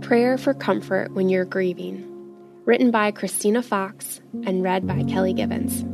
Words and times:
prayer 0.00 0.38
for 0.38 0.54
comfort 0.54 1.12
when 1.12 1.28
you're 1.28 1.44
grieving, 1.44 2.06
written 2.64 2.90
by 2.90 3.10
Christina 3.10 3.62
Fox 3.62 4.20
and 4.44 4.62
read 4.62 4.86
by 4.86 5.02
Kelly 5.04 5.32
Givens. 5.32 5.84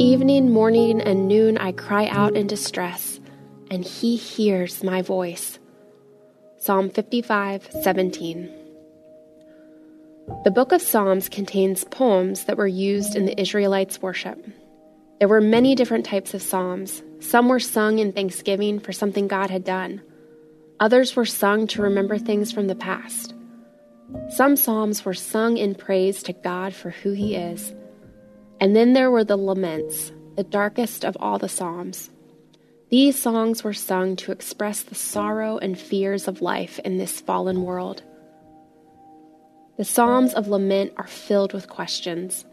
Evening, 0.00 0.50
morning, 0.52 1.00
and 1.00 1.26
noon 1.26 1.58
I 1.58 1.72
cry 1.72 2.06
out 2.06 2.36
in 2.36 2.46
distress, 2.46 3.18
and 3.70 3.84
he 3.84 4.16
hears 4.16 4.84
my 4.84 5.02
voice. 5.02 5.58
Psalm 6.58 6.90
55 6.90 7.68
17. 7.82 8.50
The 10.44 10.50
book 10.50 10.72
of 10.72 10.82
Psalms 10.82 11.28
contains 11.28 11.84
poems 11.84 12.44
that 12.44 12.58
were 12.58 12.66
used 12.66 13.16
in 13.16 13.24
the 13.24 13.40
Israelites' 13.40 14.02
worship. 14.02 14.46
There 15.18 15.28
were 15.28 15.40
many 15.40 15.74
different 15.74 16.04
types 16.04 16.34
of 16.34 16.42
psalms. 16.42 17.02
Some 17.20 17.48
were 17.48 17.58
sung 17.58 17.98
in 17.98 18.12
thanksgiving 18.12 18.78
for 18.78 18.92
something 18.92 19.26
God 19.26 19.50
had 19.50 19.64
done. 19.64 20.02
Others 20.80 21.16
were 21.16 21.26
sung 21.26 21.66
to 21.68 21.82
remember 21.82 22.18
things 22.18 22.52
from 22.52 22.68
the 22.68 22.74
past. 22.74 23.34
Some 24.28 24.56
psalms 24.56 25.04
were 25.04 25.14
sung 25.14 25.56
in 25.56 25.74
praise 25.74 26.22
to 26.24 26.32
God 26.32 26.72
for 26.72 26.90
who 26.90 27.12
He 27.12 27.34
is. 27.34 27.74
And 28.60 28.74
then 28.76 28.92
there 28.92 29.10
were 29.10 29.24
the 29.24 29.36
laments, 29.36 30.12
the 30.36 30.44
darkest 30.44 31.04
of 31.04 31.16
all 31.18 31.38
the 31.38 31.48
psalms. 31.48 32.10
These 32.90 33.20
songs 33.20 33.64
were 33.64 33.74
sung 33.74 34.16
to 34.16 34.32
express 34.32 34.82
the 34.82 34.94
sorrow 34.94 35.58
and 35.58 35.78
fears 35.78 36.26
of 36.26 36.40
life 36.40 36.78
in 36.80 36.96
this 36.96 37.20
fallen 37.20 37.62
world. 37.62 38.02
The 39.76 39.84
Psalms 39.84 40.34
of 40.34 40.48
Lament 40.48 40.92
are 40.96 41.06
filled 41.06 41.52
with 41.52 41.68
questions. 41.68 42.44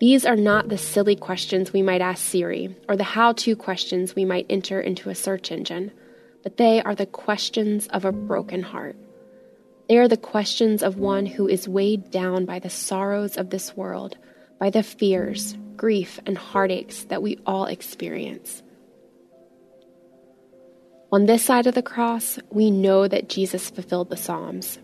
These 0.00 0.24
are 0.24 0.36
not 0.36 0.68
the 0.68 0.78
silly 0.78 1.14
questions 1.16 1.72
we 1.72 1.82
might 1.82 2.00
ask 2.00 2.24
Siri 2.24 2.74
or 2.88 2.96
the 2.96 3.04
how 3.04 3.32
to 3.34 3.54
questions 3.54 4.14
we 4.14 4.24
might 4.24 4.46
enter 4.48 4.80
into 4.80 5.10
a 5.10 5.14
search 5.14 5.52
engine 5.52 5.92
but 6.48 6.56
they 6.56 6.82
are 6.82 6.94
the 6.94 7.04
questions 7.04 7.88
of 7.88 8.06
a 8.06 8.10
broken 8.10 8.62
heart. 8.62 8.96
They 9.86 9.98
are 9.98 10.08
the 10.08 10.16
questions 10.16 10.82
of 10.82 10.96
one 10.96 11.26
who 11.26 11.46
is 11.46 11.68
weighed 11.68 12.10
down 12.10 12.46
by 12.46 12.58
the 12.58 12.70
sorrows 12.70 13.36
of 13.36 13.50
this 13.50 13.76
world, 13.76 14.16
by 14.58 14.70
the 14.70 14.82
fears, 14.82 15.58
grief, 15.76 16.18
and 16.24 16.38
heartaches 16.38 17.04
that 17.10 17.20
we 17.20 17.38
all 17.44 17.66
experience. 17.66 18.62
On 21.12 21.26
this 21.26 21.44
side 21.44 21.66
of 21.66 21.74
the 21.74 21.82
cross, 21.82 22.38
we 22.48 22.70
know 22.70 23.06
that 23.06 23.28
Jesus 23.28 23.68
fulfilled 23.68 24.08
the 24.08 24.16
Psalms. 24.16 24.78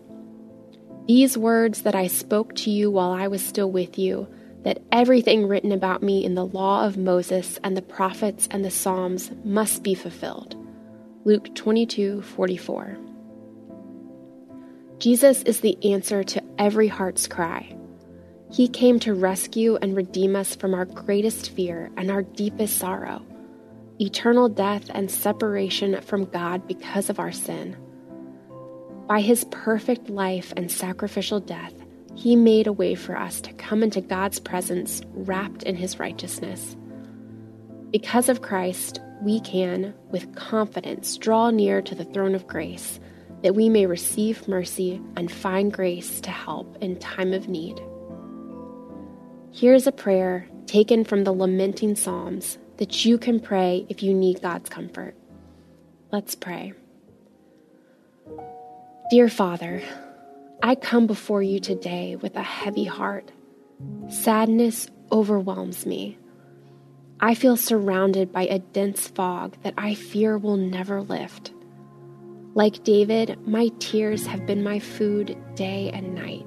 These 1.07 1.35
words 1.35 1.81
that 1.81 1.95
I 1.95 2.05
spoke 2.05 2.53
to 2.57 2.69
you 2.69 2.91
while 2.91 3.09
I 3.09 3.27
was 3.27 3.43
still 3.43 3.71
with 3.71 3.97
you, 3.97 4.27
that 4.61 4.83
everything 4.91 5.47
written 5.47 5.71
about 5.71 6.03
me 6.03 6.23
in 6.23 6.35
the 6.35 6.45
law 6.45 6.85
of 6.85 6.95
Moses 6.95 7.59
and 7.63 7.75
the 7.75 7.81
prophets 7.81 8.47
and 8.51 8.63
the 8.63 8.69
Psalms 8.69 9.31
must 9.43 9.81
be 9.81 9.95
fulfilled. 9.95 10.61
Luke 11.25 11.55
22 11.55 12.21
44. 12.21 12.99
Jesus 14.99 15.41
is 15.41 15.59
the 15.61 15.75
answer 15.91 16.23
to 16.23 16.43
every 16.59 16.87
heart's 16.87 17.25
cry. 17.25 17.75
He 18.51 18.67
came 18.67 18.99
to 18.99 19.15
rescue 19.15 19.75
and 19.77 19.95
redeem 19.95 20.35
us 20.35 20.55
from 20.55 20.75
our 20.75 20.85
greatest 20.85 21.49
fear 21.49 21.89
and 21.97 22.11
our 22.11 22.21
deepest 22.21 22.77
sorrow 22.77 23.25
eternal 23.99 24.49
death 24.49 24.85
and 24.93 25.09
separation 25.09 25.99
from 26.01 26.25
God 26.25 26.67
because 26.67 27.09
of 27.09 27.17
our 27.19 27.31
sin. 27.31 27.75
By 29.07 29.21
his 29.21 29.45
perfect 29.45 30.11
life 30.11 30.53
and 30.55 30.71
sacrificial 30.71 31.39
death, 31.39 31.73
he 32.13 32.35
made 32.35 32.67
a 32.67 32.73
way 32.73 32.93
for 32.93 33.17
us 33.17 33.41
to 33.41 33.53
come 33.53 33.81
into 33.81 34.01
God's 34.01 34.39
presence 34.39 35.01
wrapped 35.13 35.63
in 35.63 35.75
his 35.75 35.97
righteousness. 35.97 36.75
Because 37.95 38.27
of 38.27 38.41
Christ, 38.41 38.99
we 39.21 39.39
can, 39.39 39.93
with 40.11 40.35
confidence, 40.35 41.15
draw 41.15 41.49
near 41.49 41.81
to 41.83 41.95
the 41.95 42.03
throne 42.03 42.35
of 42.35 42.45
grace, 42.45 42.99
that 43.41 43.55
we 43.55 43.69
may 43.69 43.85
receive 43.85 44.49
mercy 44.49 45.01
and 45.15 45.31
find 45.31 45.71
grace 45.71 46.19
to 46.19 46.29
help 46.29 46.75
in 46.83 46.99
time 46.99 47.31
of 47.31 47.47
need. 47.47 47.79
Here's 49.53 49.87
a 49.87 49.93
prayer 49.93 50.45
taken 50.65 51.05
from 51.05 51.23
the 51.23 51.31
Lamenting 51.31 51.95
Psalms 51.95 52.57
that 52.79 53.05
you 53.05 53.17
can 53.17 53.39
pray 53.39 53.85
if 53.87 54.03
you 54.03 54.13
need 54.13 54.41
God's 54.41 54.67
comfort. 54.67 55.15
Let's 56.11 56.35
pray. 56.35 56.73
Dear 59.09 59.29
Father, 59.29 59.81
I 60.61 60.75
come 60.75 61.07
before 61.07 61.41
you 61.41 61.61
today 61.61 62.17
with 62.17 62.35
a 62.35 62.43
heavy 62.43 62.83
heart. 62.83 63.31
Sadness 64.09 64.89
overwhelms 65.13 65.85
me. 65.85 66.17
I 67.25 67.33
feel 67.33 67.57
surrounded 67.57 68.31
by 68.31 68.43
a 68.43 68.59
dense 68.59 69.07
fog 69.07 69.57
that 69.63 69.73
I 69.79 69.95
fear 69.95 70.37
will 70.37 70.57
never 70.57 71.01
lift. 71.01 71.53
Like 72.53 72.83
David, 72.83 73.39
my 73.47 73.69
tears 73.79 74.27
have 74.27 74.45
been 74.45 74.61
my 74.61 74.77
food 74.77 75.35
day 75.55 75.89
and 75.91 76.13
night. 76.13 76.45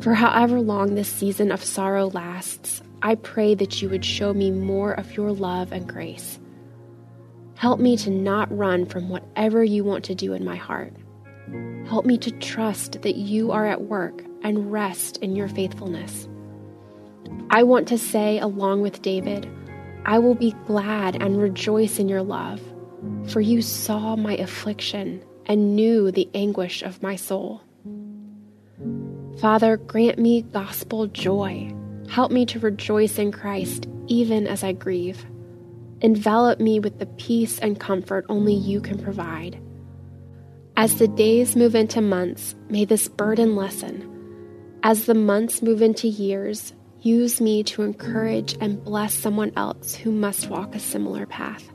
For 0.00 0.14
however 0.14 0.60
long 0.60 0.96
this 0.96 1.08
season 1.08 1.52
of 1.52 1.62
sorrow 1.62 2.08
lasts, 2.08 2.82
I 3.02 3.14
pray 3.14 3.54
that 3.54 3.80
you 3.80 3.88
would 3.88 4.04
show 4.04 4.34
me 4.34 4.50
more 4.50 4.94
of 4.94 5.16
your 5.16 5.30
love 5.30 5.70
and 5.70 5.88
grace. 5.88 6.40
Help 7.54 7.78
me 7.78 7.96
to 7.98 8.10
not 8.10 8.50
run 8.50 8.84
from 8.84 9.10
whatever 9.10 9.62
you 9.62 9.84
want 9.84 10.04
to 10.06 10.14
do 10.16 10.32
in 10.32 10.44
my 10.44 10.56
heart. 10.56 10.92
Help 11.86 12.04
me 12.04 12.18
to 12.18 12.32
trust 12.32 13.02
that 13.02 13.14
you 13.14 13.52
are 13.52 13.68
at 13.68 13.82
work 13.82 14.24
and 14.42 14.72
rest 14.72 15.18
in 15.18 15.36
your 15.36 15.46
faithfulness. 15.46 16.28
I 17.52 17.64
want 17.64 17.88
to 17.88 17.98
say, 17.98 18.38
along 18.38 18.82
with 18.82 19.02
David, 19.02 19.48
I 20.04 20.20
will 20.20 20.36
be 20.36 20.54
glad 20.66 21.20
and 21.20 21.42
rejoice 21.42 21.98
in 21.98 22.08
your 22.08 22.22
love, 22.22 22.60
for 23.26 23.40
you 23.40 23.60
saw 23.60 24.14
my 24.14 24.36
affliction 24.36 25.24
and 25.46 25.74
knew 25.74 26.12
the 26.12 26.28
anguish 26.32 26.82
of 26.82 27.02
my 27.02 27.16
soul. 27.16 27.62
Father, 29.40 29.78
grant 29.78 30.18
me 30.18 30.42
gospel 30.42 31.08
joy. 31.08 31.74
Help 32.08 32.30
me 32.30 32.46
to 32.46 32.60
rejoice 32.60 33.18
in 33.18 33.32
Christ 33.32 33.88
even 34.06 34.46
as 34.46 34.62
I 34.62 34.72
grieve. 34.72 35.24
Envelop 36.02 36.60
me 36.60 36.78
with 36.78 36.98
the 36.98 37.06
peace 37.06 37.58
and 37.58 37.80
comfort 37.80 38.26
only 38.28 38.54
you 38.54 38.80
can 38.80 38.98
provide. 38.98 39.60
As 40.76 40.96
the 40.96 41.08
days 41.08 41.56
move 41.56 41.74
into 41.74 42.00
months, 42.00 42.54
may 42.68 42.84
this 42.84 43.08
burden 43.08 43.56
lessen. 43.56 44.06
As 44.82 45.06
the 45.06 45.14
months 45.14 45.62
move 45.62 45.82
into 45.82 46.08
years, 46.08 46.74
Use 47.02 47.40
me 47.40 47.62
to 47.64 47.82
encourage 47.82 48.56
and 48.60 48.82
bless 48.84 49.14
someone 49.14 49.52
else 49.56 49.94
who 49.94 50.12
must 50.12 50.48
walk 50.48 50.74
a 50.74 50.78
similar 50.78 51.24
path. 51.24 51.70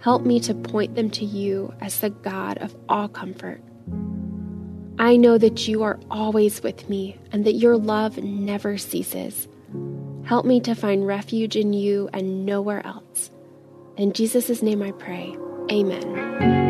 Help 0.00 0.22
me 0.22 0.38
to 0.40 0.54
point 0.54 0.94
them 0.94 1.10
to 1.10 1.24
you 1.24 1.74
as 1.80 2.00
the 2.00 2.10
God 2.10 2.58
of 2.58 2.74
all 2.88 3.08
comfort. 3.08 3.60
I 4.98 5.16
know 5.16 5.36
that 5.38 5.66
you 5.66 5.82
are 5.82 5.98
always 6.10 6.62
with 6.62 6.88
me 6.88 7.18
and 7.32 7.44
that 7.44 7.54
your 7.54 7.76
love 7.76 8.18
never 8.18 8.78
ceases. 8.78 9.48
Help 10.24 10.46
me 10.46 10.60
to 10.60 10.74
find 10.74 11.06
refuge 11.06 11.56
in 11.56 11.72
you 11.72 12.08
and 12.12 12.46
nowhere 12.46 12.86
else. 12.86 13.30
In 13.96 14.12
Jesus' 14.12 14.62
name 14.62 14.82
I 14.82 14.92
pray. 14.92 15.36
Amen. 15.70 16.69